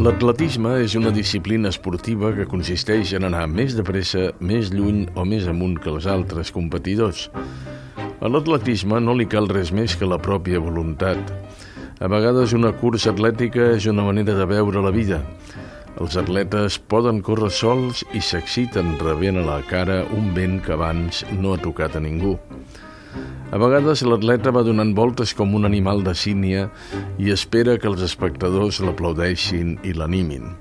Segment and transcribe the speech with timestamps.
[0.00, 5.26] L'atletisme és una disciplina esportiva que consisteix en anar més de pressa, més lluny o
[5.28, 7.26] més amunt que els altres competidors.
[8.24, 11.20] A l'atletisme no li cal res més que la pròpia voluntat.
[12.00, 15.20] A vegades una cursa atlètica és una manera de veure la vida.
[16.00, 21.26] Els atletes poden córrer sols i s'exciten rebent a la cara un vent que abans
[21.36, 22.38] no ha tocat a ningú.
[23.50, 26.68] A vegades l'atleta va donant voltes com un animal de sínia
[27.18, 30.52] i espera que els espectadors l'aplaudeixin i l'animin.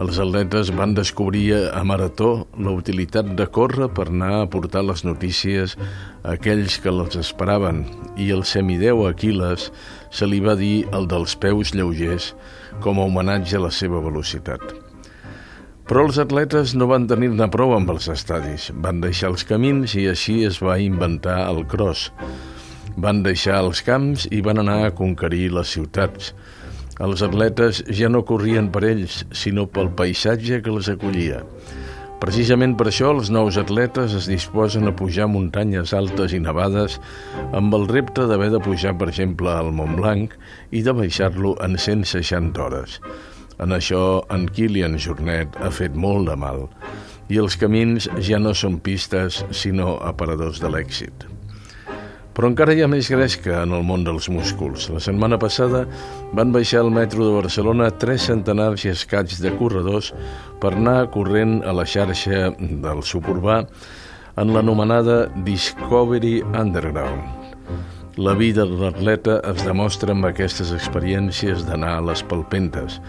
[0.00, 5.04] Els atletes van descobrir a Marató la utilitat de córrer per anar a portar les
[5.04, 5.76] notícies
[6.22, 7.84] a aquells que les esperaven
[8.16, 9.68] i el semideu Aquiles
[10.08, 12.32] se li va dir el dels peus lleugers
[12.80, 14.83] com a homenatge a la seva velocitat.
[15.84, 18.70] Però els atletes no van tenir-ne prou amb els estadis.
[18.84, 22.06] Van deixar els camins i així es va inventar el cross.
[22.96, 26.32] Van deixar els camps i van anar a conquerir les ciutats.
[27.04, 31.42] Els atletes ja no corrien per ells, sinó pel paisatge que les acollia.
[32.24, 36.96] Precisament per això els nous atletes es disposen a pujar muntanyes altes i nevades
[37.52, 40.32] amb el repte d'haver de pujar, per exemple, al Mont Blanc
[40.72, 43.00] i de baixar-lo en 160 hores.
[43.62, 46.66] En això, en Kilian Jornet ha fet molt de mal
[47.32, 51.24] i els camins ja no són pistes, sinó aparadors de l'èxit.
[52.34, 54.88] Però encara hi ha més gresca en el món dels músculs.
[54.90, 55.84] La setmana passada
[56.34, 60.10] van baixar al metro de Barcelona tres centenars i escaig de corredors
[60.60, 63.62] per anar corrent a la xarxa del suburbà
[64.42, 67.44] en l'anomenada Discovery Underground.
[68.18, 73.00] La vida de l'atleta es demostra amb aquestes experiències d'anar a les palpentes,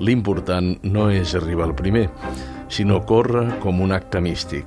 [0.00, 2.06] L'important no és arribar al primer,
[2.70, 4.66] sinó córrer com un acte místic.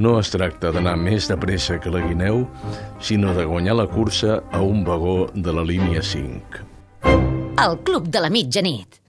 [0.00, 2.46] No es tracta d'anar més de pressa que la guineu,
[3.02, 6.64] sinó de guanyar la cursa a un vagó de la línia 5.
[7.60, 8.96] El Club de la Mitjanit.